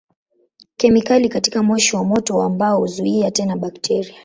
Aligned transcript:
Kemikali 0.77 1.29
katika 1.29 1.63
moshi 1.63 1.95
wa 1.95 2.03
moto 2.03 2.37
wa 2.37 2.49
mbao 2.49 2.79
huzuia 2.79 3.31
tena 3.31 3.55
bakteria. 3.57 4.15